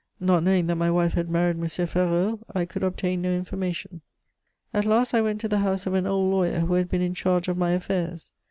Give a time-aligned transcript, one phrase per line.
[0.19, 1.67] Not knowing that my wife had married M.
[1.67, 4.01] Ferraud, I could obtain no information.
[4.73, 7.13] "At last I went to the house of an old lawyer who had been in
[7.13, 8.31] charge of my affairs.